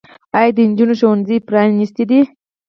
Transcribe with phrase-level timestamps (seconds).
[0.37, 2.19] آیا د نجونو ښوونځي پرانیستي دي؟